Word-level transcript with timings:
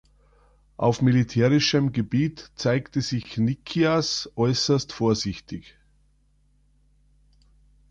Auf 0.77 1.03
militärischem 1.03 1.91
Gebiet 1.93 2.49
zeigte 2.55 3.03
sich 3.03 3.37
Nikias 3.37 4.31
äußerst 4.35 4.93
vorsichtig. 4.93 5.77